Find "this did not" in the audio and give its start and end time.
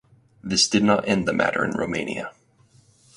0.43-1.07